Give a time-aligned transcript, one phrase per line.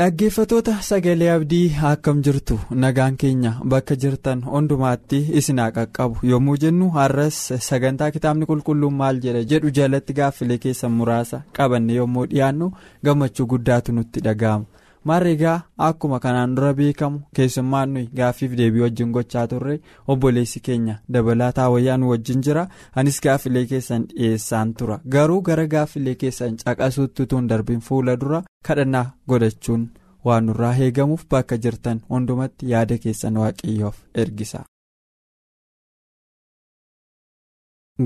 [0.00, 2.54] Dhaggeeffatoota sagalee abdii akkam jirtu?
[2.84, 6.22] Nagaan keenya bakka jirtan hundumaatti isin qaqqabu.
[6.30, 12.24] Yommuu jennu har'as sagantaa kitaabni qulqulluun maal jedha jedhu jalatti gaaffilee keessan muraasa qabanne yommuu
[12.32, 12.70] dhiyaannu
[13.04, 14.64] gammachuu guddaatu nutti dhaga'ama
[15.08, 15.56] maarreegaa
[15.88, 19.76] akkuma kanaan dura beekamu keessummaan nuyi gaaffiif deebii wajjin gochaa turre
[20.14, 22.64] obboleessi keenya dabalataa wayyaa nu wajjin jira
[23.02, 29.06] anis gaaffilee keessan dhiyeessaan tura garuu gara gaaffilee keessan caqasuutti tun darbiin fuula dura kadhannaa
[29.28, 29.86] godhachuun
[30.24, 34.60] waan nurraa eegamuuf bakka jirtan hundumatti yaada keessan waaqayyoof ergisa.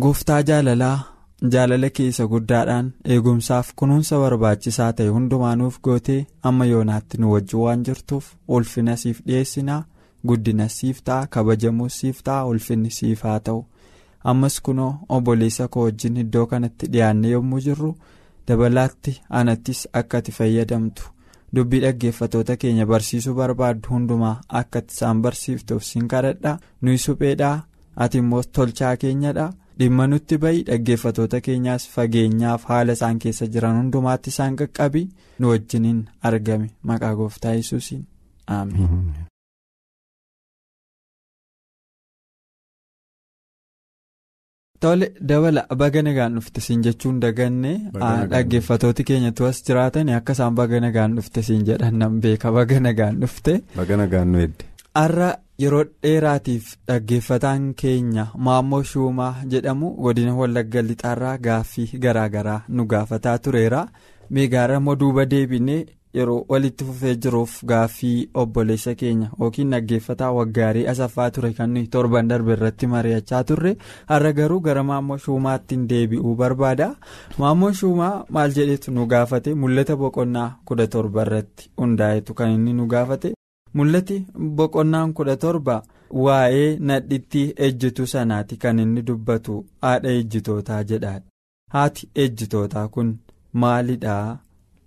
[0.03, 0.99] gooftaa jaalalaa
[1.53, 8.27] jaalala keessa guddaadhaan eegumsaaf kunuunsa barbaachisaa ta'e hundumaanuuf gootee amma yoonaatti nu wajjin waan jirtuuf
[8.57, 9.81] ulfina siif dhiyeessinaa
[10.29, 13.65] guddina siif ta'a kabajamuus siif ta'a ulfinni siif haa ta'u.
[14.31, 17.91] Ammas kunoo obboleessa koo wajjin iddoo kanatti dhiyaannee yommuu jirru
[18.49, 21.03] dabalaatti anattis akka ati fayyadamtu.
[21.55, 26.57] Dubbii dhaggeeffatoota keenya barsiisuu barbaaddu hundumaa akka isaan barsiiftuuf siin kadhadha.
[26.83, 27.57] Nuyi supheedhaa
[27.97, 29.53] ati immoo tolchaa keenyadha.
[29.79, 35.03] Dhimma nutti bahi dhaggeeffatoota keenyaas fageenyaaf haala isaan keessa jiran hundumaatti isaan qaqqabi
[35.39, 36.01] nu wajjiniin
[36.31, 38.03] argame maqaa gooftaa yesuusiin
[38.59, 39.15] ameen.
[44.83, 47.73] tole dabala baga nagaan dhufte siin jechuun daganne
[48.33, 53.15] dhaggeeffatooti keenyatu as jiraatan akka isaan baga nagaan dhufte siin jedhan nan beeka baga nagaan
[53.23, 53.53] dhufte.
[53.79, 54.65] baga nagaan nu edde.
[55.01, 55.31] har'a
[55.63, 63.83] yeroo dheeraatiif dhaggeeffataan keenya maammoo shuumaa jedhamu godina wallagga lixaarraa gaaffii garaagaraa nu gaafataa tureera.
[64.31, 65.85] Meegaara immoo duuba deebinee
[66.19, 72.53] yeroo walitti fufee jiruuf gaaffii obboleessa keenya yookiin dhaggeeffataa waggaarii asaffaa ture kan torban darbe
[72.57, 73.77] irratti mari'achaa turre.
[74.11, 76.91] Har'a garuu gara maammoo shuumaatti deebi'uu barbaada.
[77.39, 79.55] Maammoo shuumaa maal jedhetu nu gaafate?
[79.55, 83.35] Mul'ata boqonnaa kudha torba irratti hundaa'etu kan inni nu gaafate.
[83.77, 84.17] Mul'ati
[84.59, 85.77] boqonnaan kudha torba
[86.25, 89.55] waa'ee nadhittii ejjituu sanaati kan inni dubbatu
[89.87, 91.27] haadha ejjitootaa jedhaadha.
[91.75, 93.09] Haati ejjitootaa kun
[93.63, 94.39] maalidhaa?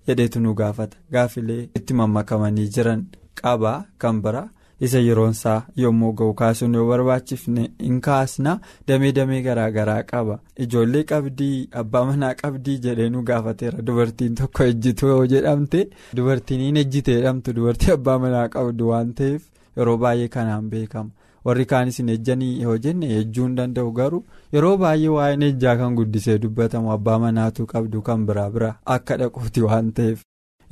[0.08, 0.98] Jedhetu nu gaafata.
[1.14, 3.02] Gaafilee itti mammakamanii jiran
[3.42, 4.44] qabaa kan bira
[4.86, 8.54] isa yeroonsaa yommuu ga'u kaasuun yoo barbaachifne hin kaasna
[8.88, 10.40] damee damee garaagaraa qaba.
[10.66, 13.82] Ijoollee qabdii abbaa manaa qabdii jedhee nu gaafateera.
[13.82, 19.42] Dubartiin tokko ejjituu yoo jedhamte dubartiin hin ejjite jedhamtu dubartii abbaa manaa qabdu waan ta'eef
[19.78, 21.10] yeroo baay'ee kanaan beekama.
[21.46, 24.24] Warri kaanis hin ejjanii yoo jenne ejjuu hin danda'u garuu
[24.54, 29.62] yeroo baay'ee waa'een ejjaa kan guddisee dubbatamu abbaa manaatu qabdu kan biraa bira akka dhaquuti
[29.68, 30.20] waan ta'eef.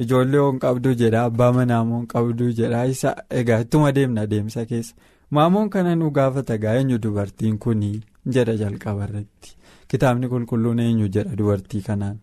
[0.03, 2.85] Ijoollee hoon qabduu jedha abbaa manaa moon qabduu jedha.
[2.95, 4.95] Isa egaa ittuma deemna deemsa keessa.
[5.31, 8.01] Maamoon kana nu gaafata gaa eenyu dubartiin kunii
[8.37, 9.55] jedha jalqaba irratti
[9.93, 12.17] kitaabni qulqulluun eenyu jedha dubartii kanaan.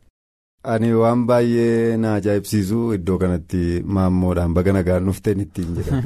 [0.72, 3.62] ani waan baay'ee na ajaa'ibsiisu iddoo kanatti
[3.96, 6.02] maammoodhaan baga nagaan dhufteen ittiin jedha.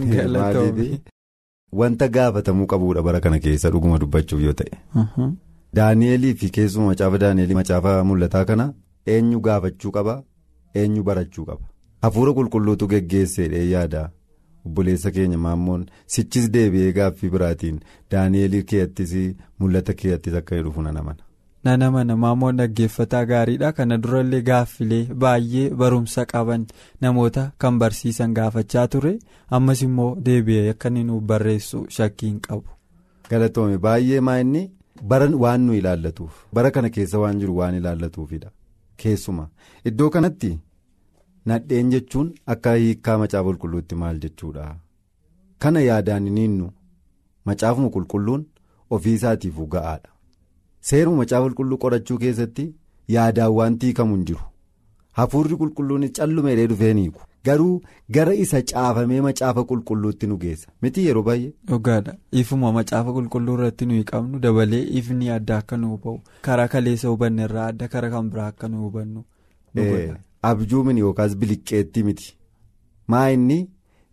[1.78, 4.78] Wanta gaafatamuu qabuudha bara kana keessa dhuguma dubbachuuf yoo ta'e.
[5.76, 8.66] daani'elii fi keessuma macaafa daani'elii macaafa mul'ataa kana
[9.14, 10.14] eenyu gaafachuu qaba.
[10.82, 11.64] Eenyu barachuu qaba
[12.06, 14.02] hafuura qulqulluutu geggeesseedha yaada
[14.66, 17.78] obboleessa keenya maammoon sichis deebi'ee gaaffii biraatiin
[18.12, 19.12] daani'elii keeyattis
[19.58, 21.22] mul'ata keeyattis akka dhufu nan amana.
[21.66, 26.66] nan amana maammoon dhaggeeffataa gaariidha kana durallee gaaffilee baay'ee barumsa qaban
[27.06, 29.12] namoota kan barsiisan gaafachaa ture
[29.58, 32.64] ammas immoo deebi'ee akka inni nuuf barreessu shakkiin qabu.
[33.30, 34.62] galatoome baay'ee maa inni
[35.14, 38.50] bara waan nu ilaallatuuf bara kana keessa waan jiru waan ilaallatuufidha
[39.02, 39.48] keessuma
[39.90, 40.52] iddoo kanatti.
[41.50, 44.64] Nadheen jechuun akka hiikaa macaafa qulqulluutti maal jechuudha.
[45.58, 46.70] Kana yaadaan niinnu
[47.50, 48.44] macaafuma qulqulluun
[48.90, 50.10] ofii isaatiif ga'aadha.
[50.88, 52.66] Seeruma macaafa qulqulluu qorachuu keessatti
[53.14, 54.40] yaadaan wanti hiikamu hin jiru.
[55.18, 57.20] Hafuurri qulqulluun callumeedhee dhufee hiiku.
[57.46, 60.68] Garuu gara isa caafamee macaafa qulqulluutti nu geessa.
[60.82, 61.52] Miti yeroo baay'ee.
[61.68, 67.08] dhugaadha ifuma macaafa qulqulluu irratti nuyi qabnu dabalee ifni adda akka nu ba'u karaa kaleessa
[67.08, 69.24] hubanne irraa adda karaa kan biraa akka nu hubannu.
[70.50, 72.32] Abjuumin yookaas biliqqeetti miti
[73.14, 73.58] maa inni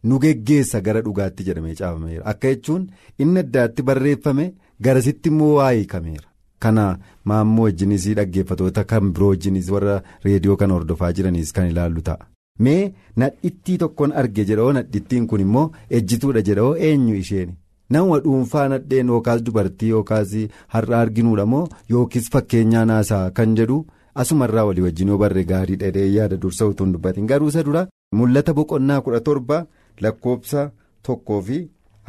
[0.10, 2.84] nu geggeessa gara dhugaatti jedhamee caafameera akka jechuun
[3.26, 4.46] inni addaatti barreeffame
[4.88, 6.28] garasitti immoo waa hiikameera.
[6.64, 6.84] Kana
[7.30, 9.96] maammoo wajjinis dhaggeeffatoota kan biroo wajjinis warra
[10.26, 12.26] reediyoo kana hordofaa jiranis kan ilaallu ta'a.
[12.60, 15.66] Mee nadhittii tokkoon arge jedhoo nadhittiin kun immoo
[16.00, 17.54] ejjituudha jedhoo eenyu isheeni.
[17.90, 20.32] Nama dhuunfaa nadheen yookaas dubartii yookaas
[20.76, 23.80] har'a arginuudha moo yookiis fakkeenyaa naasaa kan jedhu
[24.22, 27.88] asumarraa walii wajjin yoo barree gaarii dheedhee yaada dursa utuu hin dubbatin garuu isa dura
[28.22, 29.66] mul'ata boqonnaa kudha torba
[30.06, 30.72] lakkoofsa
[31.08, 31.60] tokkoo fi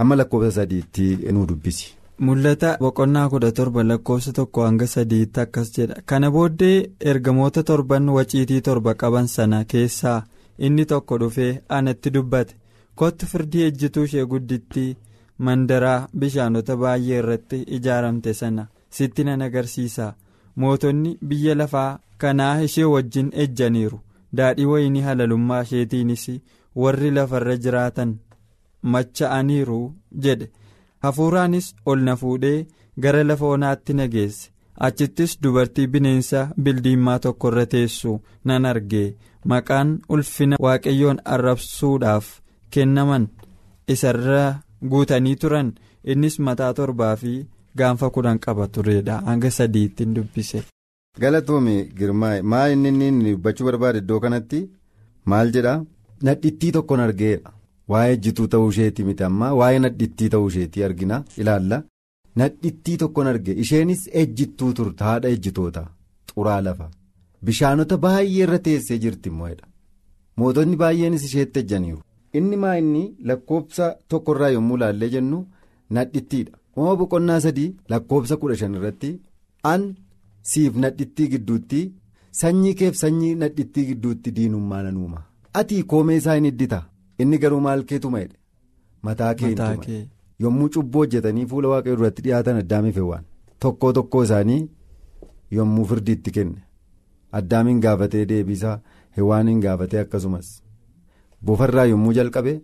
[0.00, 1.94] hamma lakkoofsa sadiitti nu dubbisi.
[2.26, 5.94] Mul'ata boqonnaa kudha torba lakkoofsa tokko hanga sadiitti akkas jedha.
[6.06, 10.18] Kana booddee ergamoota torban waciitii torba qaban sana keessaa
[10.58, 12.54] inni tokko dhufee anatti dubbate.
[12.94, 14.96] Kottu firdii ejjituu ishee guddittii
[15.38, 20.12] mandaraa bishaanota baay'ee irratti ijaaramte sana sitti nan agarsiisa
[20.56, 24.00] mootonni biyya lafaa kanaa ishee wajjin ejjaniiru.
[24.36, 26.24] Daadhii wayinii halalummaa isheetiinis
[26.82, 28.16] warri lafarra jiraatan
[28.92, 29.80] macha'aniiru
[30.24, 30.50] jedhe.
[31.04, 32.66] hafuuraanis ol na fuudhee
[33.02, 34.50] gara lafa onaatti na geesse.
[34.86, 38.12] Achittis dubartii bineensa bildiimaa tokko irra teessu
[38.44, 39.02] nan arge.
[39.50, 42.26] Maqaan ulfina waaqayyoon arrabsuudhaaf
[42.72, 43.26] kennaman
[43.94, 44.44] isarra
[44.90, 45.68] guutanii turan.
[46.12, 47.34] Innis mataa torbaa fi
[47.78, 49.20] gaanfa kudhan qaba turedha.
[49.26, 50.62] Hanga sadiittiin dubbise.
[51.22, 54.60] galatoome girmaa'e maa inni inni dubbachuu barbaade iddoo kanatti?
[55.30, 55.84] Maal jedhaa
[56.28, 57.50] nadhittii tokkoon argeedha.
[57.92, 59.52] waa'ee ejjituu ta'uu isheetii miti ammaa?
[59.60, 61.18] Waa'ee nadhittii ta'uu isheetii argina?
[61.42, 61.82] Ilaalla.
[62.40, 63.52] Nadhittii tokkoon arge.
[63.64, 65.82] Isheenis ejjittuu turte haadha ejjitoota.
[66.30, 66.90] Xuraa lafa.
[67.44, 69.66] Bishaanota baay'ee irra teessee jirti immoodha
[70.42, 72.00] mootonni baay'eenis isheetti ejjaniiru.
[72.38, 75.38] Inni maa inni lakkoofsa tokkorraa yommuu ilaallee jennu
[75.98, 79.10] nadhittiidha uumama boqonnaa sadii lakkoofsa kudha shan irratti
[79.72, 79.84] an
[80.52, 81.82] siif nadhittii gidduutti
[82.40, 85.20] sanyii keef sanyii nadhittii gidduutti diinummaa nan uuma.
[85.60, 86.80] Ati koomee isaa hin iddita.
[87.22, 88.36] inni garuu maal keetu ma'edha
[89.06, 89.98] mataa kee
[90.44, 93.24] yommuu cubbuu hojjetanii fuula waaqayyoo duratti dhiyaatan addaamiif hewwaan
[93.64, 94.56] tokkoo tokkoo isaanii
[95.58, 96.60] yommuu firdiitti kenne.
[97.38, 98.74] Addaamiin gaafatee deebisaa
[99.18, 100.48] hewwaaniin gaafatee akkasumas.
[101.44, 102.56] Bofarraa yommuu jalqabe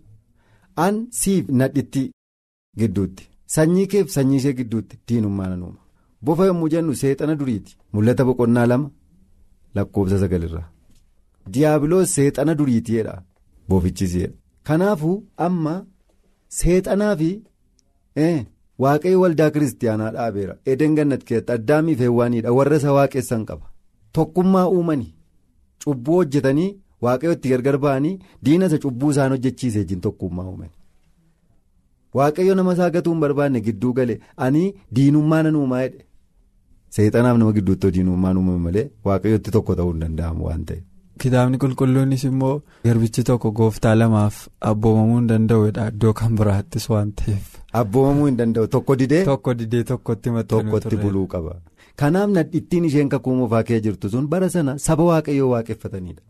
[0.86, 2.06] an siif nadhittii
[2.82, 5.80] gidduutti sanyii keef sanyii ishee gidduutti diinummaa nan uuma
[6.24, 8.90] bofa yommuu jennu seexana duriiti mul'ata boqonnaa lama
[9.74, 10.66] lakkoofsa sagalirraa
[11.52, 13.14] diyaabiloos seexana duriitiidha.
[13.68, 14.32] Boofichisiidha.
[14.66, 15.16] Kanaafuu
[15.46, 15.74] amma
[16.58, 17.30] seexanaa fi
[18.82, 20.54] waaqayyo waldaa kiristaanaa dhaabeera.
[20.72, 23.66] Eden gannat keessatti addaamiif heewwaaniidha warra isa waaqessan qaba.
[24.12, 25.14] Tokkummaa uumanii
[25.84, 26.70] cubbuu hojjetanii
[27.04, 30.72] waaqayyo itti gargar ba'anii diina isa cubbuu isaan hojjechiisee jin tokkummaa uumani.
[32.18, 34.62] Waaqayyo nama isaa gatuu hin barbaanne gidduu gale ani
[34.98, 36.04] diinummaa nan uumaa jedhe.
[36.96, 40.82] Seexanaaf nama gidduutti diinummaan uumame malee waaqayyotti tokko ta'uu hin danda'amu waan ta'eef.
[41.22, 42.52] Kitaabni qulqulluunis immoo
[42.84, 44.36] garbichi tokko gooftaa lamaaf
[44.72, 47.44] abboomamuu hin danda'udha iddoo kan biraattis waan ta'eef.
[47.80, 49.24] Abboomamuu hin danda'u tokko didee.
[49.32, 51.54] Tokko didee tokkotti maxxanuu buluu qaba.
[52.02, 56.22] Kanaaf nadhittiin isheen kakuu moofaa kee jirtu sun bara sana saba waaqayyoo waaqeffatanidha.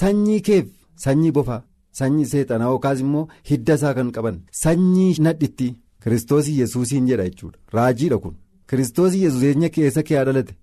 [0.00, 0.66] Sanyii keef
[1.06, 1.62] sanyii bofaa
[2.00, 5.72] sanyii seexanaa yookaas immoo hidda isaa kan qaban sanyii nadhittii
[6.04, 7.58] kiristoosii yesuusiin jedha jechuudha.
[7.76, 8.34] Raajiidha kun.
[8.70, 10.54] Kiristoosii yesuus eenyu keessa kee dhalate.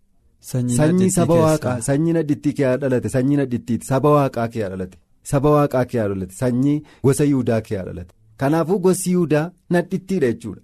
[0.50, 4.98] Sanyii saba waaqaa sanyii nadhittii kee dhalate sanyii nadhittiiti saba waaqaa kee dhalate
[5.32, 10.62] saba waaqaa kee dhalate sanyii gosa yihudaa kee dhalate kanaafuu gosi yihudaa nadhittiidha jechuudha.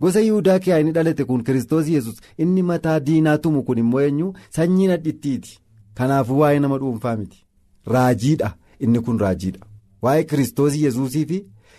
[0.00, 4.32] Gosa yihudaa kee inni dhalate kun kiristoos yesus inni mataa diinaa tumu kun immoo eenyu?
[4.56, 5.58] Sanyii nadhittiiti.
[5.94, 7.44] Kanaafuu waa'ee nama dhuunfaa miti.
[7.86, 8.54] Raajiidha.
[8.80, 9.60] Inni kun raajiidha
[10.02, 11.38] waa'ee kiristoos yesuusii fi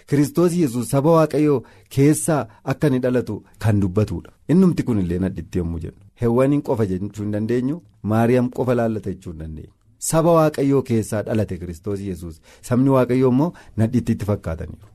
[0.09, 1.59] kiristoos yesus saba waaqayyoo
[1.95, 2.41] keessaa
[2.73, 3.35] akka inni dhalatu
[3.65, 5.97] kan dubbatudha innumti kun illee nadhitti yommuu jedhu.
[6.21, 7.77] Heewwaniin qofa jechuu hin dandeenyu
[8.13, 9.73] maariyaam qofa laallata jechuu hin dandeenyu
[10.09, 14.87] saba waaqayyoo keessaa dhalate kiristoos yesus sabni waaqayyoo immoo nadhittiitti fakkaataniiru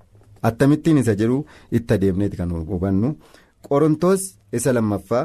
[0.50, 1.38] attamittiin isa jedhu
[1.80, 3.14] itti adeemneeti kan hubannu
[3.68, 4.22] qorontoos
[4.60, 5.24] isa lammaffaa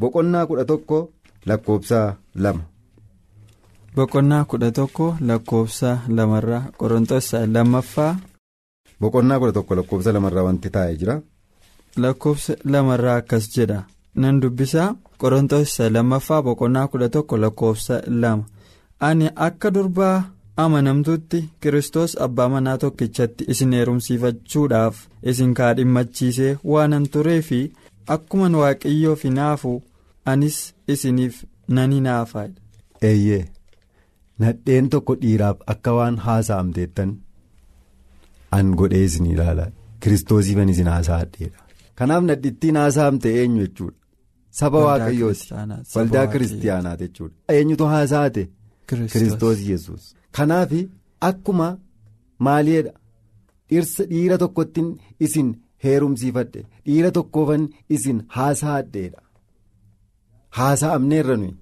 [0.00, 0.98] boqonnaa kudha tokko
[1.46, 2.00] lakkoofsa
[2.34, 2.62] lama.
[3.96, 8.12] Boqonnaa kudha tokko lakkoofsa lamarraa qorontoos lammaffaa.
[9.00, 11.16] Boqonnaa kudha tokko lakkoofsa lamarraa wanti taa'ee jira.
[11.96, 13.80] Lakkoofsa lamarraa akkas jedha.
[14.22, 14.88] nan dubbisaa
[15.20, 18.44] qorontoos lammaffaa boqonnaa kudha tokko lakkoofsa lama
[19.08, 20.16] ani akka durbaa
[20.64, 24.96] amanamtutti kiristoos abbaa manaa tokkichatti isin heerumsiifachuudhaaf
[25.32, 27.60] isin kaadhimmachiisee waanan turee fi
[28.16, 29.72] akkuman waaqayyoof hinaafu
[30.32, 30.58] anis
[30.96, 31.34] isiniif
[31.68, 32.60] nan hinaafaadha.
[33.10, 33.42] eeyyee
[34.38, 37.10] nadheen tokko dhiiraaf akka waan haasa'amteettan
[38.58, 39.66] an godhee isin ilaala.
[40.00, 41.58] Kiristoosiifan isin haasa'adheedha.
[41.98, 43.96] Kanaaf nadhittiin haasa'amte eenyu jechuudha.
[44.50, 45.54] Saba waaqayyooti
[45.96, 47.34] waldaa kiristaanaa jechuudha.
[47.48, 48.48] Eenyutu haasa'ate.
[48.86, 49.58] Kiristoos.
[49.68, 50.72] Yesus Kanaaf
[51.28, 51.68] akkuma
[52.38, 52.92] maaliidha?
[53.70, 54.80] Dhirsa dhiira tokkotti
[55.26, 55.48] isin
[55.84, 56.66] heerumsiifadhe.
[56.86, 59.20] Dhiira tokkoofan isin haasa'adheedha.
[60.58, 61.54] Haasa'amneerra nuyi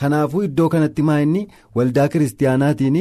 [0.00, 1.42] kanaafuu iddoo kanatti maa inni
[1.78, 2.98] waldaa kiristaanaatiin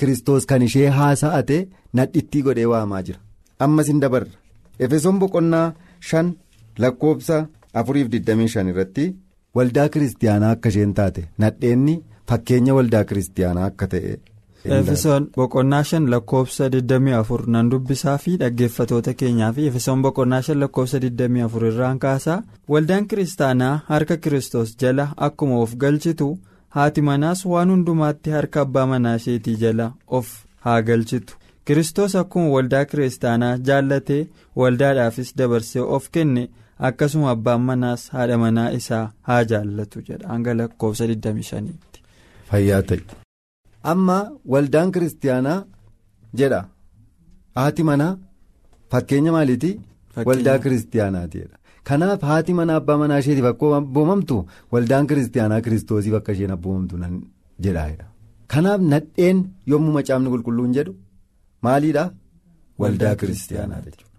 [0.00, 1.58] kiristoos kan ishee haasa'ate
[2.00, 3.20] nadhittii godhee waamaa jira
[3.66, 4.32] ammas hin dabarra
[4.88, 5.66] efesoon boqonnaa
[6.10, 6.32] shan
[6.84, 7.38] lakkoobsa
[7.82, 9.06] afuriif 25 irratti
[9.60, 11.94] waldaa kiristaanaa akka isheen taate nadheenni
[12.30, 14.16] fakkeenya waldaa kiristaanaa akka ta'e.
[14.74, 20.98] Efesoon boqonnaa shan lakkoobsa 24 nan dubbisaa fi dhaggeeffatoota keenyaa fi efesoon boqonnaa shan lakkoobsa
[21.04, 22.42] 24 irraan kaasaa
[22.74, 26.28] waldaan kiristaanaa harka kiristoos jala akkuma of galchitu
[26.76, 30.28] haati manaas waan hundumaatti harka abbaa manaa isheetii jala of
[30.68, 34.22] haa galchitu kiristoos akkuma waldaa kiristaanaa jaallatee
[34.62, 36.48] waldaadhaafis dabarsee of kenne
[36.88, 42.00] akkasuma abbaan manaas haadha manaa isaa haa jaallatu jedha hanga lakkoobsa 25tti.
[42.50, 43.00] fayyaa ta'e.
[43.92, 44.18] Amma
[44.52, 45.58] waldaan kiristaanaa
[46.40, 46.60] jedha.
[47.58, 48.14] Haati manaa?
[48.92, 49.70] Fakkeenya maaliiti?
[50.28, 51.56] Waldaa kiristaanaatiidha
[51.88, 54.36] kanaaf haati manaa abbaa manaa isheetiif akka abboomamtu
[54.74, 57.18] waldaan kiristaanaa kiristoosiif akka isheen abboomamtu nan
[57.66, 58.06] jedhaadha
[58.54, 60.92] kanaaf nadheen yommuu macaafni qulqulluun jedhu
[61.66, 62.04] maaliidha?
[62.82, 64.18] Waldaa kiristaanaa jechuudha.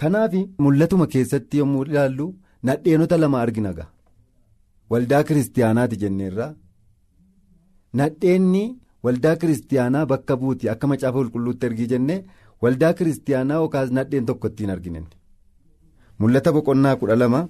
[0.00, 0.32] Kanaaf
[0.64, 2.26] mul'atuma keessatti yommuu ilaallu
[2.68, 3.72] nadheenota lama argina
[4.92, 6.52] waldaa kiristaanaati jenneerraa.
[7.92, 8.64] Nadheenni
[9.04, 12.20] waldaa kiristaanaa bakka buuti akka macaafa qulqulluutti ergii jennee
[12.62, 15.02] waldaa kiristaanaa yookaas nadheen tokko ittiin argine
[16.18, 17.40] mul'ata boqonnaa kudha lama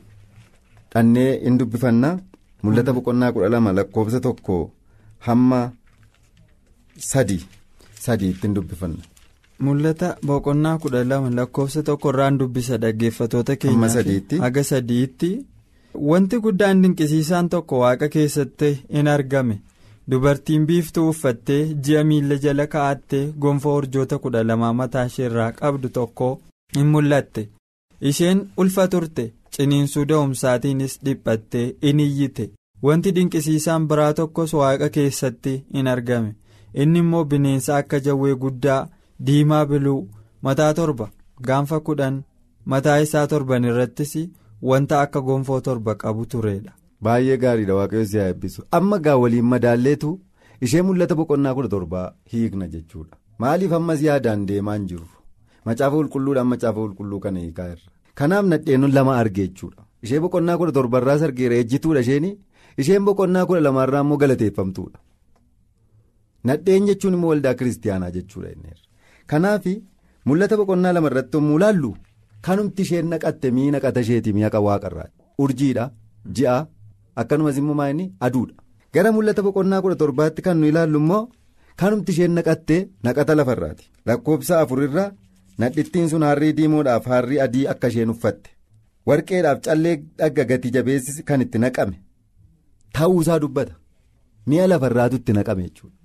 [0.95, 2.14] dhannee hin dubbifannaa
[2.62, 4.57] mul'ata boqonnaa kudha lama lakkoofsa tokko
[5.28, 5.61] hamma
[7.11, 7.42] sadii
[8.07, 9.02] sadii ittiin dubbifanna.
[9.66, 15.30] mul'ata boqonnaa kudha lama lakkoofsa tokko irraan dubbisa dhaggeeffatoota keenyaa haga sadiitti
[16.11, 19.57] wanti guddaan dinqisiisaan tokko waaqa keessatti in argame.
[20.11, 26.29] Dubartiin biiftuu uffattee ji'a miila jala kaa'attee gonfoo urjoota kudha lamaa mataa isheerraa qabdu tokko
[26.81, 27.49] in mul'atte.
[28.11, 29.25] Isheen ulfa turte
[29.57, 32.50] ciniinsuu da'umsaatiinis dhiphattee in iyyite.
[32.83, 36.35] Wanti dinqisiisaan biraa tokkos waaqa keessatti in argame.
[36.75, 38.81] Inni immoo bineensa akka jawwee guddaa
[39.27, 40.09] diimaa biluu
[40.43, 41.11] mataa torba
[41.47, 42.23] gaanfa kudhan
[42.65, 44.12] mataa isaa torban irrattis
[44.71, 46.73] wanta akka gonfoo torba qabu turedha.
[47.02, 48.62] Baay'ee gaariidha waaqayyo si haa eebbisu.
[48.71, 50.11] Amma gaa waliin madaalleetu
[50.61, 55.09] ishee mul'ata boqonnaa kudha torbaa hiikna jechuudha maaliif ammas yaadaan deemaa hin jirru?
[55.67, 57.93] Macaafa qulqulluudhaan macaafa qulqulluu kana hiikaa irra.
[58.19, 62.26] Kanaaf nadheenon lama arge jechuudha ishee boqonnaa kudha torbarraas argeera ejjituudha isheen
[62.85, 64.99] isheen boqonnaa kudha lamaarraa immoo galateeffamtuudha
[66.50, 68.75] nadheen jechuun immoo waldaa kiristaanaa jechuudha
[69.26, 69.67] kanaaf
[70.26, 71.93] mul'ata boqonnaa lama irratti yommuu laallu?
[72.47, 75.09] Kanumti isheen naqatte mii naqata isheeti mi'a waaqarraa
[75.45, 75.85] urjiidha
[76.37, 76.59] ji'a.
[77.21, 78.55] Akkanumas immoo maayini aduudha.
[78.95, 81.23] Gara mul'ata boqonnaa kudha torbaatti kan nu ilaallu immoo
[81.81, 83.85] kanumti isheen naqattee naqata lafarraati.
[84.07, 85.09] Lakkoobsa afurirraa
[85.61, 88.51] nadhittiin sun harrii diimoodhaaf harrii adii akka isheen uffatte.
[89.09, 91.97] Warqeedhaaf callee dhagga gati jabeessi kan itti naqame.
[92.95, 93.75] Ta'uusaa dubbata.
[94.49, 95.97] Mi'a lafarraatu itti naqame jechuudha.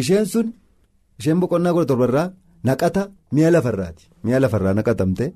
[0.00, 0.46] Isheen sun
[1.18, 2.28] isheen boqonnaa kudha torbarraa
[2.68, 3.02] naqata
[3.34, 4.04] mi'a lafarraati.
[4.24, 5.26] Mi'a lafarraa naqatamte.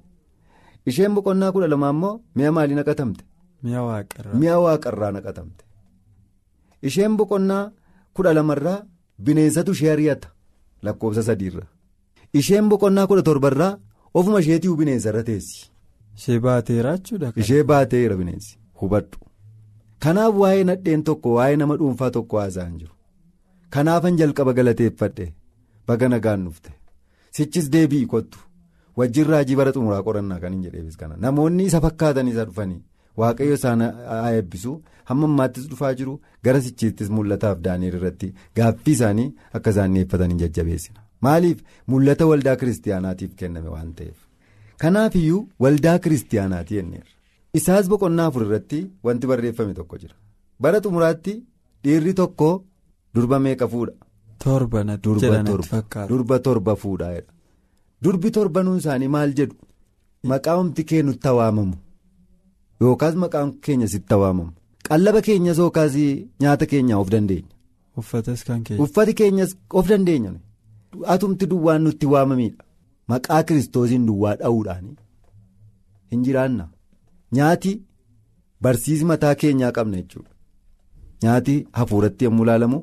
[0.91, 3.23] Isheen boqonnaa kudha lamaa immoo mi'a maalii naqatamte.
[3.63, 5.65] Mi'a waaqarraa naqatamte
[6.89, 7.65] isheen boqonnaa
[8.17, 8.79] kudha lamarraa
[9.25, 10.29] bineensatu ishee ari'ata
[10.87, 11.65] lakkoofsa sadiirra
[12.41, 13.73] isheen boqonnaa kudha torbarraa
[14.19, 15.71] ofuma isheetii bineensarra teessi.
[16.19, 17.33] ishee baateera jechuudha.
[17.43, 19.19] ishee baateera bineensi hubadhu
[20.05, 22.95] kanaaf waa'ee nadheen tokko waa'ee nama dhuunfaa tokko haasa'an jiru
[23.77, 25.27] kanaafan jalqaba galateeffadhe
[25.89, 26.71] baga nagaan dhufte
[27.39, 28.39] sichis deebi'i kottu
[28.99, 32.83] wajjin raajii bara xumuraa qorannaa kan hin jedheefis kana namoonni isa fakkaatan isa dhufanii.
[33.21, 33.81] Waaqayyo isaan
[34.13, 34.73] haa eebbisu
[35.11, 38.29] hamma ammaattis dhufaa jiru gara sichiittis mul'ataaf daani'el irratti
[38.61, 41.01] gaaffii isaanii akka isaan dhiyeeffatan hin jajjabeessina.
[41.27, 41.59] Maaliif?
[41.93, 44.17] Mul'ata waldaa kiristaanaatiif kenname waan ta'eef.
[44.83, 47.13] Kanaafiyyuu waldaa kiristaanaati jenneerra
[47.61, 50.15] isaas boqonnaa afur irratti wanti barreeffame tokko jira.
[50.63, 51.35] Bara xumuraatti
[51.85, 52.51] dhiirri tokko
[53.15, 53.95] durba meeqa fuudha.
[56.09, 57.23] durba torba fuudhaadha
[58.05, 59.57] durbi torbanuun isaanii maal jedhu?
[60.31, 61.75] Maqaa humti kennutti waamamu.
[62.81, 64.53] Yookaas maqaan keenya sitti waamamu
[64.89, 65.95] qallaba keenyas yookaas
[66.41, 67.53] nyaata keenyaa of dandeenya.
[68.85, 70.33] uffati keenyas of dandeenya
[71.15, 72.65] atumti duwwaan nutti waamamidha
[73.11, 74.87] maqaa kiristoosiin duwwaa dha'uudhaan.
[76.11, 76.65] Hin jiraanna.
[77.37, 77.73] Nyaati
[78.63, 80.31] barsiisi mataa keenyaa qabna jechuudha.
[81.23, 82.79] Nyaati hafuuratti yommuu ilaalamu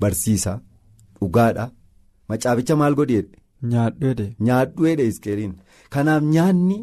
[0.00, 0.52] barsiisa
[1.20, 1.66] dhugaadha
[2.28, 3.38] macaaficha maal godheedhe.
[4.46, 5.54] nyaadhu jedhe iskeeriin.
[5.94, 6.78] Kanaaf nyaanni.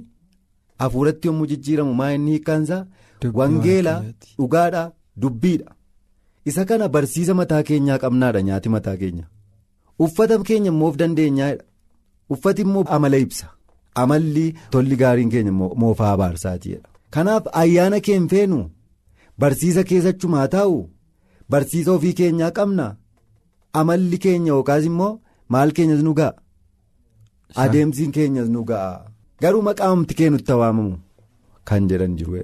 [0.83, 2.85] Hafuuratti yommuu jijjiiramu maa inni hiikkaansaa
[3.33, 3.93] wangeela
[4.37, 4.91] dhugaadha
[5.21, 5.71] dubbiidha.
[6.45, 9.25] Isa kana barsiisa mataa keenyaa qabnaadha nyaati mataa keenya.
[9.99, 11.63] Uffata keenya immoo of dandeenyaadha
[12.29, 13.47] uffati immoo amala ibsa.
[13.95, 18.59] Amalli tolli gaariin keenya moofaa abaarsaati jedha kanaaf ayyaana kee hin feenu?
[19.39, 20.77] Barsiisa keessachumaa taa'u?
[21.49, 22.85] Barsiisa ofii keenyaa qabna?
[23.73, 25.19] Amalli keenya yookaas immoo
[25.55, 26.33] maal keenyas nu ga'a?
[27.63, 30.97] Adeemsi keenyas nu ga'a garuu maqaamti kee nutti waamamu
[31.67, 32.43] kan jedhan jiru.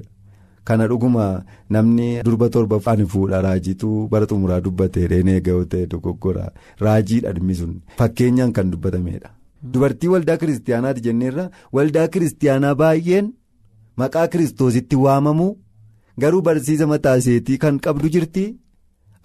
[0.68, 6.46] Kana dhuguma namni durba torba ani fuudha raajiitu bara xumuraa dubbatee dheenee ga'u ta'e dogoggora
[6.86, 9.30] raajiidha dhimmi sun fakkeenyaan kan dubbatamedha.
[9.72, 13.28] Dubartii waldaa kiristaanaati jenneerra waldaa kiristaanaa baay'een
[14.02, 15.48] maqaa kiristoositti waamamu
[16.22, 18.46] garuu barsiisa mataa isheetii kan qabdu jirti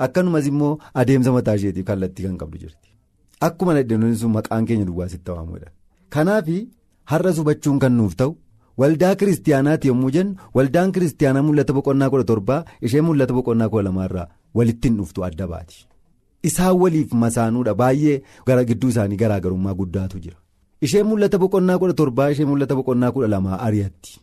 [0.07, 2.89] akkanumas immoo adeemsa mataa isheetii kallattii kan qabdu jirti.
[3.47, 5.71] Akkuma nadheenonni sun maqaan keenya duwwaasitti waamudha.
[6.15, 6.49] Kanaaf
[7.11, 8.33] har'a hubachuun kan nuuf ta'u.
[8.81, 14.27] Waldaa kiristaanaati yommuu jennu waldaan kiristaanaa mul'ata boqonnaa kudha torbaa ishee mul'ata boqonnaa kudha lamaarraa
[14.55, 15.79] walitti hin dhuftu adda baati.
[16.49, 20.37] Isaan waliif masaanuudha baay'ee gara gidduu isaanii garaagarummaa guddaatu jira.
[20.87, 24.21] Ishee mul'ata boqonnaa kudha torbaa ishee mul'ata boqonnaa kudha lamaa ari'atti.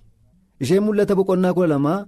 [0.63, 1.99] Ishee mul'ata boqonnaa kudha lamaa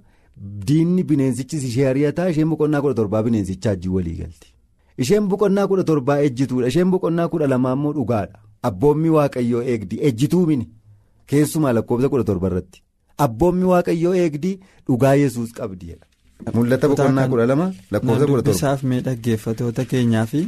[0.67, 4.53] diinni bineensichis ishee ari'ataa isheen boqonnaa kudha torbaa bineensichaa ajjii walii galti.
[4.97, 8.39] Isheen boqonnaa kudha torbaa ejjituudha isheen boqonnaa kudha lamaa immoo dhugaadha.
[8.63, 10.67] Abboommi waaqayyoo eegdi ejjituu mini.
[11.29, 12.81] Keessumaa lakkoofsa kudha torba irratti
[13.25, 15.95] abboommi waaqayyoo eegdi dhugaa yesuus qabdi.
[16.53, 18.79] Mul'ata boqonnaa kudha lama lakkoofsa kudha torba.
[18.89, 20.47] Mee dhaggeeffatoota keenyaa fi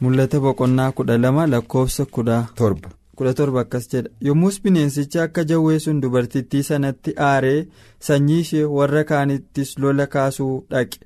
[0.00, 2.88] mul'ata boqonnaa kudha lama lakkoofsa kudha torba.
[3.20, 7.66] kudha torba akkas jedha yommus bineensichi akka jawwee sun dubartittii sanatti aaree
[8.06, 10.98] sanyii ishee warra kaanittis lola kaasuu dhaqe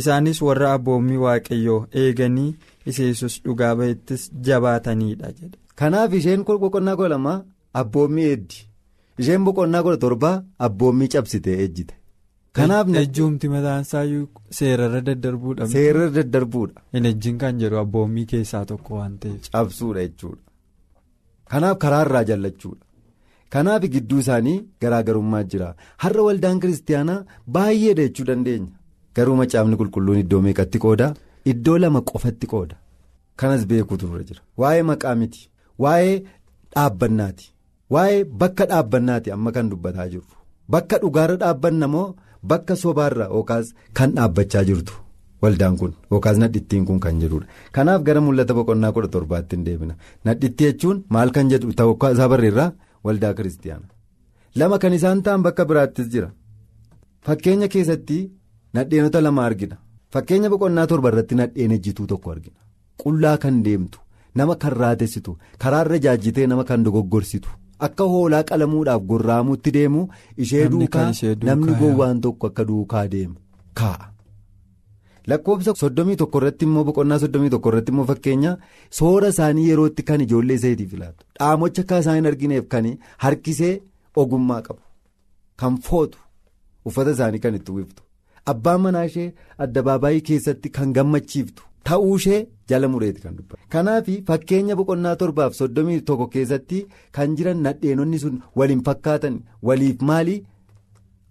[0.00, 2.54] isaanis warra abboommi waaqayyoo eeganii
[2.86, 5.58] yesuus dhugaa ba'ettis jabaatanidha jedha.
[5.78, 7.44] Kanaaf isheen boqonnaa kudha lamaa.
[7.80, 8.58] Abboommii eeddi
[9.20, 11.94] isheen boqonnaa kudha torbaa abboommii cabsitee ejjite.
[12.56, 14.26] Kanaaf ejjuumti mataan isaayyuu
[14.58, 15.66] seerarra daddarbuudha.
[15.74, 16.80] Seerarra daddarbuudha.
[16.94, 19.50] Hin ejjiin kan jedhu abboommii keessaa tokko waan ta'eef.
[19.52, 20.42] Cabsuudha jechuudha.
[21.50, 22.84] Kanaaf karaarraa jallachuudha.
[23.54, 25.68] Kanaaf gidduu isaanii garaagarummaa jira.
[26.04, 27.24] Har'a waldaan kiristaanaa
[27.58, 28.72] baay'eedha jechuu dandeenya.
[29.16, 31.06] Garuu macaafni qulqulluun iddoo meeqatti qooda?
[31.52, 32.76] Iddoo lama qofatti qooda.
[33.36, 34.42] Kanas beekuutu jira.
[34.60, 35.48] Waa'ee maqaa miti.
[35.84, 36.14] Waa'ee
[36.74, 37.46] dhaabbannaati.
[37.94, 40.34] Waa'ee bakka dhaabbannaati amma kan dubbataa jirru.
[40.72, 42.06] Bakka dhugaarra dhaabbanna moo
[42.52, 44.94] bakka sobaarra yookaas kan dhaabbachaa jirtu
[45.42, 47.46] waldaan kun yookaas nadhittiin kun kan jedhudha.
[47.72, 49.94] Kanaaf gara mul'ata boqonnaa kudha torbaatti hin deebina.
[50.24, 52.72] Nadhitti jechuun maal kan jedhu ta'uu isaa barreerraa
[53.04, 53.86] waldaa kiristaana.
[54.58, 56.30] Lama kan isaan ta'an bakka biraattis jira.
[57.26, 58.18] Fakkeenya keessatti
[58.74, 59.76] nadheenota lama argina.
[60.12, 62.58] Fakkeenya boqonnaa torba irratti nadheen ejjituu tokko argina.
[63.02, 63.98] Qullaa kan deemtu.
[64.40, 67.48] Nama kan raatessitu karaarra jaajjitee nama kan dogoggorsitu.
[67.86, 70.04] Akka hoolaa qalamuudhaaf gorraamuutti deemu
[70.44, 71.10] ishee duukaa
[71.48, 73.34] namni gowwaan tokko akka duukaa deemu.
[73.80, 74.06] Kaa'a.
[75.30, 78.52] Lakkoofsa soddomii tokko irratti immoo boqonnaa soddomii tokko irratti immoo fakkeenya
[78.98, 82.86] soora isaanii yerootti kan ijoollee isaatiif laatu dhaamocha akka isaan argineef kan
[83.24, 83.72] harkisee
[84.22, 84.80] ogummaa qabu.
[85.60, 86.18] Kan footu
[86.90, 88.02] uffata isaanii kan itti uwwiftu
[88.52, 89.28] abbaan manaa ishee
[89.66, 91.62] addabaabaayii keessatti kan gammachiiftu.
[91.84, 93.60] Ta'uu ishee jala mureeti kan dubbatu.
[93.72, 100.34] Kanaaf fakkeenya boqonnaa torbaaf soddomii tokko keessatti kan jiran nadheenonni sun waliin fakkaatan waliif maali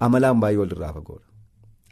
[0.06, 1.26] amalaan baay'ee walirraa fagoodha.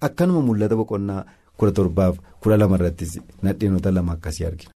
[0.07, 1.25] Akkanuma mul'ata boqonnaa
[1.57, 3.13] kudha torbaaf kudha lama irrattis
[3.43, 4.71] nadheenota lama akkasii argina.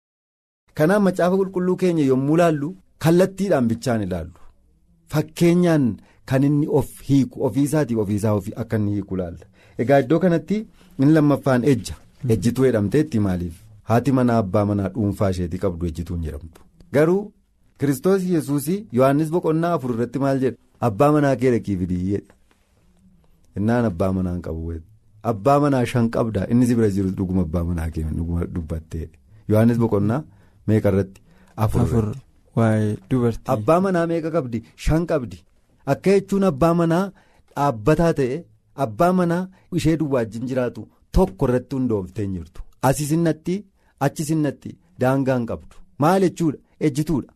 [0.78, 2.70] Kanaaf macaafa qulqulluu keenya yommuu ilaallu
[3.04, 4.34] kallattiidhaan bichaan ilaallu
[5.14, 5.86] fakkeenyaan
[6.30, 9.46] kan inni of hiiku ofiisaatiif ofiisaa akka inni hiiku ilaalla.
[9.82, 10.58] Egaa iddoo kanatti
[11.00, 11.96] inni lammaffaan ejja
[12.30, 13.56] ejjituu jedhamteetti maaliif?
[13.90, 16.62] Haati manaa abbaa manaa dhuunfaa isheetii qabdu ejjituun jedhamtu.
[16.96, 17.22] Garuu
[17.80, 22.34] kiristoos yesuus yohannis boqonnaa afur irratti maal jedha abbaa manaa kee dhaqii fidii jedhe.
[23.58, 24.74] Innaan abbaa manaa hin qabu
[25.32, 28.06] abbaa manaa shan qabda inni si bira jiru dhuguma abbaa manaa kee
[28.56, 29.08] dubbattee
[29.50, 30.22] yohannis boqonnaa
[30.68, 31.22] meeqa irratti?
[31.64, 32.06] Afur
[33.56, 34.64] abbaa manaa meeqa qabdi?
[34.86, 35.38] Shan qabdi.
[35.92, 37.06] Akka jechuun abbaa manaa
[37.56, 38.38] dhaabbataa ta'e
[38.86, 39.44] abbaa manaa
[39.80, 43.56] ishee duwwaajjin jiraatu tokko irratti hundooftee hin jirtu asisinnatti.
[44.06, 45.76] Achi sinnatti daangaa hin qabdu.
[46.00, 46.60] Maal jechuudha?
[46.80, 47.34] Ejjituudha.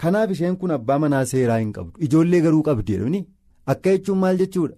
[0.00, 2.00] Kanaaf isheen kun abbaa manaa seeraa hin qabdu.
[2.06, 3.26] Ijoollee garuu qabdi
[3.66, 4.76] akka jechuun maal jechuudha?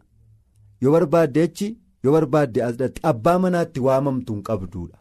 [0.82, 1.68] Yoo barbaadde achi
[2.04, 4.98] yoo barbaadde asirratti abbaa manaatti waamamtu hin qabduudha.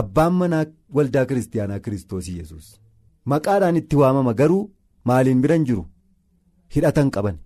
[0.00, 0.64] Abbaan manaa
[0.96, 2.66] waldaa kiristaanaa kiristoos yesus
[3.32, 4.62] maqaadhaan itti waamama garuu
[5.10, 5.84] maaliin bira hin jiru?
[6.74, 7.36] Hidhata hin qaban.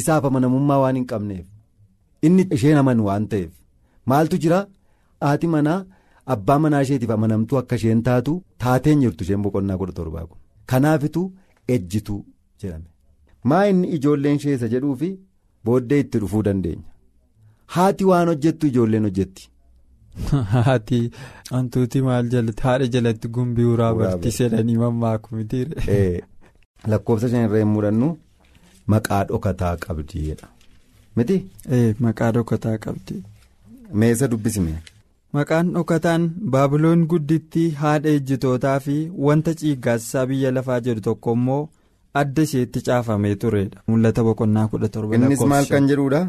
[0.00, 1.46] Isaaf amanamummaa waan hin qabneef.
[2.22, 3.52] Inni isheen aman waan ta'eef.
[4.12, 4.60] Maaltu jira?
[5.20, 5.80] Haati manaa.
[6.34, 8.34] Abbaa manaa isheetiif amanamtuu akka isheen taatu
[8.64, 10.38] taateen jirtu isheen boqonnaa kudha torbaa kun
[10.72, 11.22] kanaafitu
[11.76, 12.20] ejjituu
[12.62, 12.88] jedhame
[13.52, 15.10] maa inni ijoolleen ishee isa jedhuufi
[15.64, 16.96] booddee itti dhufuu dandeenya
[17.74, 19.50] haati waan hojjettu ijoolleen hojjetti.
[20.52, 20.98] Haati
[21.50, 25.96] hantuuti maal jalatti haadha jalatti gumbii uraa barti sedhanii mammaaku mitiire.
[26.92, 28.10] lakkoofsa shan irra yommuu dhannu
[28.94, 30.48] maqaa dhokataa qabdiidha
[31.16, 31.38] miti.
[32.06, 33.22] maqaa dhokataa qabdi.
[34.02, 34.76] meessa dubbisime.
[35.36, 36.22] Maqaan dhokataan
[36.54, 38.96] baabiloon guddittii haadha ejjitootaa fi
[39.28, 41.62] wanta ciiggaasisaa biyya lafaa jedhu tokko immoo
[42.20, 43.78] adda isheetti caafamee turedha.
[43.88, 46.22] mul'ata boqonnaa kudha torba innis maal kan jedhuudha.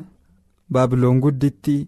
[0.73, 1.79] baabiloon guddittii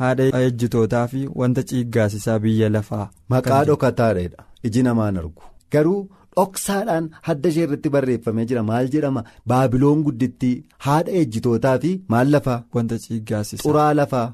[0.00, 3.06] haadha ejjitootaa fi wanta ciiggaasisaa biyya lafaa.
[3.34, 5.42] maqaa dhokataadha iji namaan argu
[5.76, 6.00] garuu
[6.36, 10.56] dhoksaadhaan hadda ishee irratti barreeffamee jira maal jedhama baabiloon guddittii
[10.88, 12.58] haadha ejjitootaa fi maal lafaa.
[12.74, 13.62] wanta ciiggaasisaa.
[13.64, 14.26] xuraa lafaa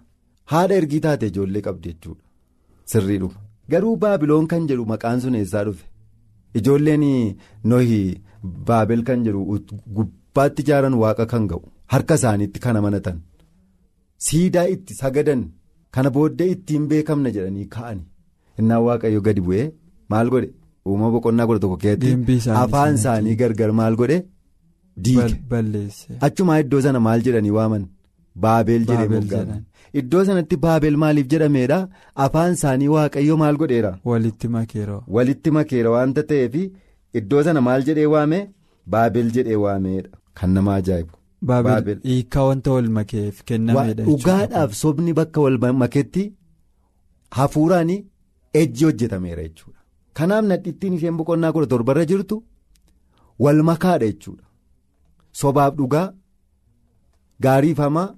[0.53, 2.23] haadha ergii taate ijoollee qabdi jechuudha
[2.93, 3.39] sirriidhuma
[3.73, 5.85] garuu baabiloon kan jedhu maqaan sun eessaa dhufe?
[6.59, 7.05] Ijoolleen
[7.71, 8.01] nohi
[8.69, 9.43] baabel kan jedhu
[9.97, 13.19] gubbaatti ijaaran waaqa kan ga'u harka isaaniitti kan amanatan
[14.27, 15.43] siidaa itti sagadan
[15.95, 18.03] kana booddee ittiin beekamna jedhanii ka'ani.
[18.61, 19.67] Innaan waaqayyo gadi bu'ee
[20.13, 20.49] maal godhe?
[20.89, 24.19] Uumama boqonnaa kudha tokko keessatti afaan isaanii gargar maal godhe?
[25.05, 25.35] Diige.
[26.27, 27.85] Achumaa iddoo sana maal jedhanii waaman
[28.37, 29.63] baabel jedhee
[30.01, 31.79] iddoo sanatti baabel maaliif jedhameedha
[32.25, 33.93] afaan isaanii waaqayyo maal godheera.
[34.05, 34.97] walitti makeera.
[35.17, 36.55] walitti makeera waanta ta'eef
[37.21, 38.39] iddoo sana maal jedhee waame
[38.95, 41.15] baabel jedhee waameedha kan nama ajaa'ibu.
[41.49, 44.05] baabel hiikaa wanta wal makeef kennameedha.
[44.11, 46.25] dhugaadhaaf sobni bakka wal makeetti
[47.39, 47.91] hafuuraan
[48.61, 49.79] ejji hojjetameera jechuudha.
[50.15, 52.43] kanaaf nadhittiin isheen boqonnaa kudha torbarra jirtu
[53.45, 54.45] wal makaadha jechuudha.
[55.43, 56.07] sobaaf dhugaa
[57.45, 58.09] gaariif hamaa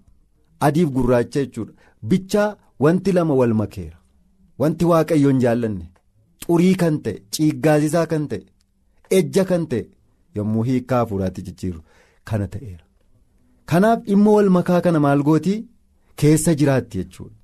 [0.66, 1.72] adiif gurraacha jechuudha.
[2.10, 3.98] Bichaa wanti lama wal makeera.
[4.60, 5.86] Wanti waaqayyoon jaallanne.
[6.44, 8.42] Xurii kan ta'e ciiggaasisaa kan ta'e
[9.18, 9.82] ejja kan ta'e
[10.36, 11.80] yommuu hiikaa hafuuraatti jijjiiru
[12.30, 12.84] kana ta'eera.
[13.70, 15.60] Kanaaf dhimma wal makaa kana maal gootii?
[16.20, 17.36] Keessa jiraatti jechuudha.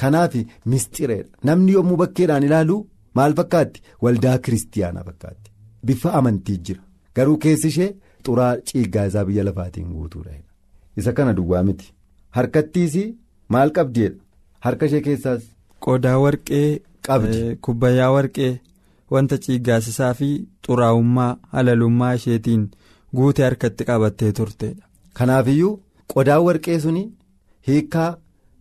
[0.00, 0.34] Kanaaf
[0.72, 1.30] mistireedha.
[1.44, 2.76] Namni yommuu bakkeedhaan ilaalu
[3.14, 3.82] maal fakkaatti?
[4.02, 5.50] Waldaa kiristiyaanaa fakkaatti.
[5.86, 6.82] Bifa amantii jira.
[7.16, 7.90] Garuu keessi ishee
[8.26, 10.30] xuraa ciiggaasaa biyya lafaatiin guutuudha
[10.96, 11.92] isa kana duwwaa miti.
[12.36, 12.94] Harkattiis
[13.48, 14.18] maal qabdeedha
[14.64, 15.42] harka ishee keessaas.
[15.84, 18.52] qodaa warqee qabdi kubbayyaa warqee
[19.14, 20.28] wanta ciiggaasisaa fi
[20.66, 22.62] xuraa'ummaa halalummaa isheetiin
[23.16, 24.84] guute harkatti qabattee turteedha.
[25.18, 25.80] kanaafiyyuu
[26.14, 27.04] qodaa warqee suni
[27.68, 28.10] hiikaa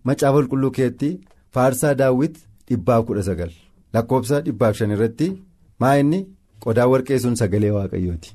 [0.03, 1.09] macaafa qulqulluu keetti
[1.53, 2.35] faarsaa daawwit
[2.69, 3.51] dhibbaa kudha sagal
[3.93, 5.27] lakkoofsa dhibbaaf shan irratti
[5.79, 6.19] maa inni
[6.63, 8.31] qodaa warqee sun sagalee waaqayyooti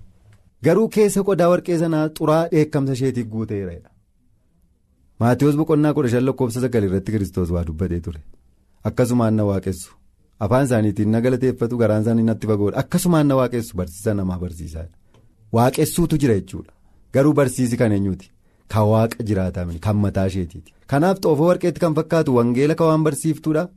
[0.64, 3.72] garuu keessa qodaa warqee sanaa xuraa dheekkamsa isheetiif guuteera.
[5.20, 8.20] Maatiyoos boqonnaa kudha shan lakkoofsa sagal irratti kiristoos waa dubbatee ture.
[8.88, 9.90] Akkasumaan na waaqessu.
[10.44, 12.78] Afaan isaaniitiin na galateeffatu garaan isaanii natti fagoodha.
[12.82, 14.94] Akkasumaan na waaqessu barsiisa namaa barsiisaadha.
[15.56, 16.72] Waaqessuutu jira jechuudha.
[17.14, 18.30] Garuu barsiisi kan eenyuuti?
[18.72, 20.72] Kan waaqa jiraataa kan mataa isheetiiti.
[20.86, 23.68] Kanaaf xoofoo warqeetti kan fakkaatu wangeela kan waan barsiiftuudha.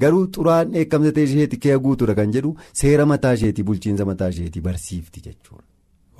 [0.00, 5.20] Garuu xuraan dheekkamsa isheetii kee guutuudha kan jedhu seera mataa isheetii bulchiinsa mataa isheetii barsiifti
[5.26, 5.64] jechuudha.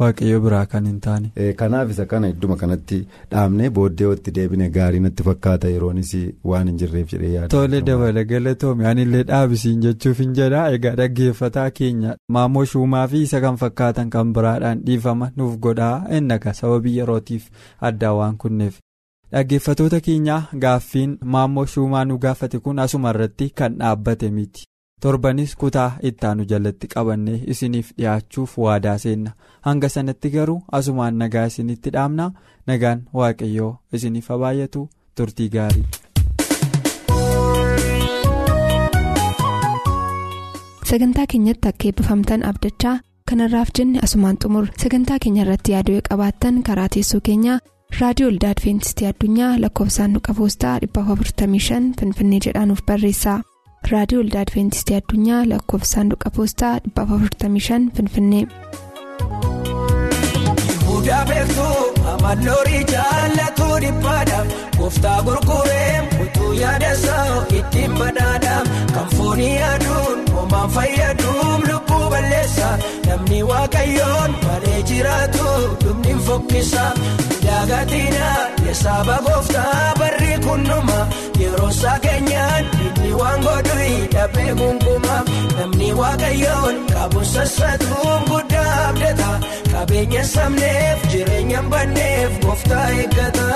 [0.00, 1.28] Waaqayyo biraa kan hin taane.
[1.61, 2.98] kanaaf isa kana idduma kanatti
[3.35, 6.12] dhaabnee booddee itti deebine gaarii natti fakkaata yeroonis
[6.52, 7.48] waan hin jirreef jedhee yaada.
[7.56, 13.40] tole dabala galatoome anillee dhaabisiin jechuuf hin jedha egaa dhaggeeffataa keenya maammoo shuumaa fi isa
[13.46, 17.48] kan fakkaatan kan biraadhaan dhiifama nuuf godhaa ennaga sababii yerootiif
[17.90, 18.74] addaa waan kunneef.
[19.32, 24.64] dhaggeeffatoota keenya gaaffiin maammoo shuumaa nu gaafate kun asuma irratti kan dhaabbate miti.
[25.06, 29.30] Torbanis kutaa ittaanu jalatti qabannee isiniif dhiyaachuuf waadaa seenna
[29.68, 32.26] hanga sanatti garuu asumaan nagaa isinitti dhaamna
[32.70, 34.88] nagaan waaqayyoo isiniif habaayatu
[35.20, 35.85] turtii gaarii.
[40.90, 42.94] sagantaa keenyatti akka eebbifamtan abdachaa
[43.30, 47.59] kanarraaf jenne asumaan xumur sagantaa keenya irratti yaaduu qabaattan karaa teessoo keenyaa
[48.00, 53.37] raadiyoo olda adventistii addunyaa lakkoofsaanduqa poostaa 455 finfinnee jedhaanuf barreessa.
[53.92, 58.44] Raadiyoo olda adventistii addunyaa lakkoofsaanduqa poostaa 455 finfinnee.
[60.81, 64.38] Yihudaa beektuu amalloorii jaallatu dhiphaadha
[64.79, 67.27] gooftaa gurguree mutuu yaadasaa
[67.59, 68.57] ittiin badhaadha
[68.94, 72.70] kan foonii yaaduun homaan fayyaduun lubbuu balleessa
[73.07, 75.46] namni waaqayyoon malee jiraatu
[75.85, 76.85] dhumni fokkisa.
[77.46, 78.27] Daagatina
[78.66, 80.99] yesaaba gooftaa barri kunnuma.
[81.40, 82.64] Yeroo isaa keenyaan
[83.20, 85.22] waan godhu dhabee gungumaa
[85.59, 89.31] namni waaqayyoon qabu sassatuun guddaa abdata
[89.72, 93.48] qabeenya sabneef jireenya banneef gooftaa eeggata.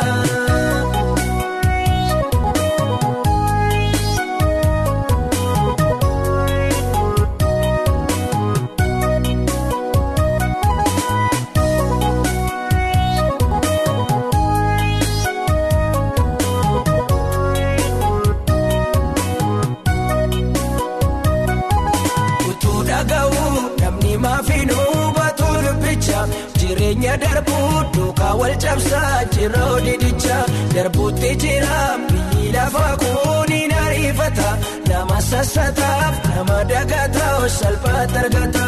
[26.70, 30.36] Jireenya darbuu duukaa wal cabsaa jira odidicha
[30.74, 31.78] darbuutti jira
[32.10, 34.50] biyyi lafa kuuniin ariifata
[34.90, 38.66] nama sassataaf nama dagataa salphaatti argata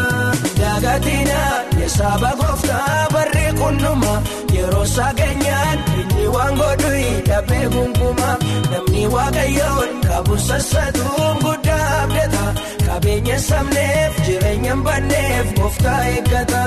[0.61, 1.38] dagatina
[1.81, 4.12] yesaaba gooftaa barri kunnuma
[4.57, 6.93] yeroo sageenyaan inni waan godhu
[7.31, 8.31] dhabee gunguma
[8.73, 12.45] namni waaqayyoon qabu sassatuun guddaa abdata
[12.92, 16.62] qabeenya sabneef jireenya banneef gooftaa eeggata.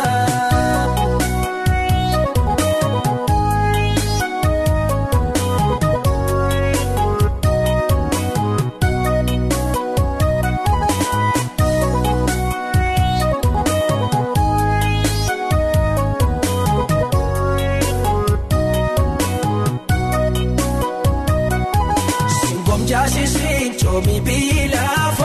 [23.81, 25.24] Coomi biyyi lafa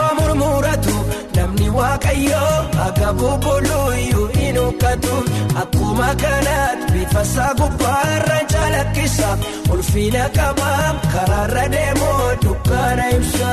[1.77, 5.15] waaqayyoo akka bubbuluyyuu hin huqqatu
[5.63, 9.29] akkuma kanaatti bifa isaa gubbaarra calaqqisa
[9.73, 13.51] ulfina qabaam karaarra deemoo dukkaana ibsa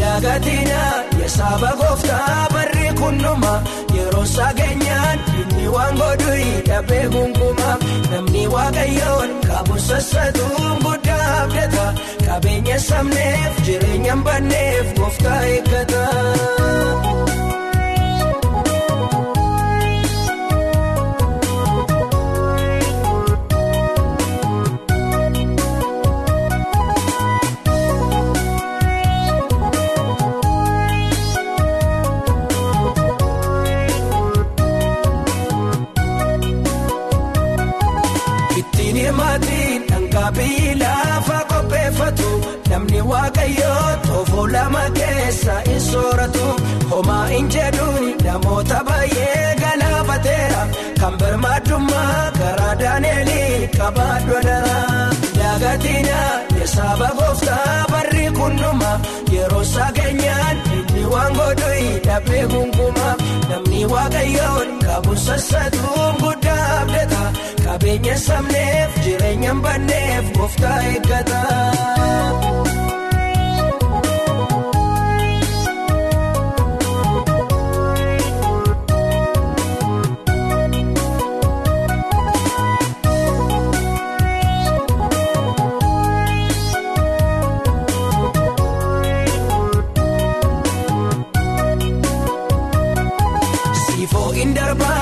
[0.00, 0.82] dagatina
[1.22, 3.52] yesaaba gooftaa barri kunnuma
[4.14, 6.34] yeroo sageenyaan inni waan godhu
[6.68, 7.70] dhabee gunguma
[8.10, 11.86] namni waaqayyoon qabu sassatuun guddaa abdata
[12.26, 16.02] qabeenya sabneef jireenya banneef gooftaa eeggata.
[40.36, 42.28] Biyyi lafa qopheeffatu
[42.70, 46.46] namni waaqayyoo toofoo lama keessa hin sooratu
[46.92, 50.62] homaa hin jedhuun namoota baay'ee galaafateera
[51.00, 54.78] kan birmaadummaa karaa daaneelii qabaadhu dara
[55.38, 56.20] dagatina
[56.60, 58.92] yesaaba gooftaa barri kunnuma
[59.36, 61.72] yeroo sageenyaan inni waan godhu
[62.06, 63.08] dhabee gunguma.
[63.50, 66.33] Namni waaqayyoon qabu abdata.
[67.74, 71.40] Qabeenya sabneef jireenya banneef gooftaa eeggata.
[93.86, 94.93] Siifoo hin darbaadhi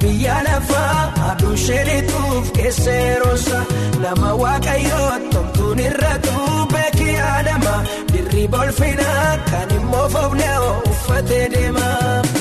[0.00, 3.58] biyya lafaa aduu sheerituuf keesseerosa
[4.02, 6.34] nama waaqayyoo tomtuun irratu
[6.72, 7.74] beekii adama
[8.12, 10.56] dirriba olfinaa kan immoo foofnee
[10.90, 11.88] uffatee deema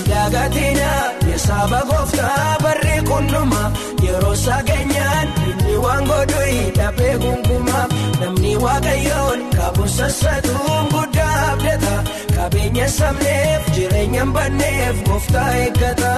[0.09, 0.91] dagatina
[1.31, 3.63] yesaaba gooftaa barri kunnuma
[4.05, 6.43] yeroo sageenyaan inni waan godhu
[6.77, 7.79] dhabee gunguma.
[8.21, 11.95] Namni waaqayyoon qabu sassatuun guddaa abdata
[12.47, 16.11] qabeenya sabneef jireenya banneef gooftaa eeggata.